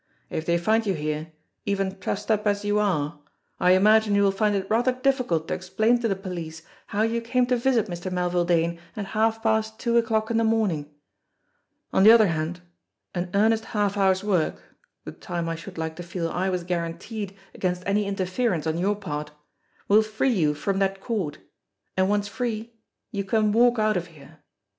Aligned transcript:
If 0.31 0.47
they 0.47 0.57
find 0.57 0.87
you 0.87 0.95
here, 0.95 1.31
even 1.63 1.97
trussed 1.99 2.31
up 2.31 2.47
as 2.47 2.65
you 2.65 2.79
are, 2.79 3.19
I 3.59 3.73
imagine 3.73 4.15
you 4.15 4.23
will 4.23 4.31
find 4.31 4.55
it 4.55 4.67
rather 4.67 4.93
diffi 4.93 5.27
cult 5.27 5.47
to 5.49 5.53
explain 5.53 5.99
to 5.99 6.07
the 6.07 6.15
police 6.15 6.63
how 6.87 7.03
you 7.03 7.21
came 7.21 7.45
to 7.45 7.55
visit 7.55 7.85
Mr. 7.85 8.11
Melville 8.11 8.45
Dane 8.45 8.79
at 8.95 9.05
half 9.13 9.43
past 9.43 9.77
two 9.79 9.97
o'clock 9.99 10.31
in 10.31 10.37
the 10.37 10.43
morning. 10.43 10.89
On 11.93 12.01
the 12.01 12.11
other 12.11 12.29
hand, 12.29 12.61
an 13.13 13.29
earnest 13.35 13.63
half 13.65 13.95
hour's 13.95 14.23
work 14.23 14.75
the 15.05 15.11
time 15.11 15.47
I 15.47 15.53
should 15.55 15.77
like 15.77 15.95
to 15.97 16.01
feel 16.01 16.31
I 16.31 16.49
was 16.49 16.63
guaranteed 16.63 17.37
against 17.53 17.83
any 17.85 18.07
interference 18.07 18.65
on 18.65 18.79
your 18.79 18.95
part 18.95 19.29
will 19.87 20.01
free 20.01 20.33
you 20.33 20.55
from 20.55 20.79
that 20.79 20.99
cord, 20.99 21.37
and 21.95 22.09
once 22.09 22.27
free 22.27 22.73
you 23.11 23.23
can 23.23 23.51
walk 23.51 23.77
out 23.77 23.97
of 23.97 24.07
here. 24.07 24.39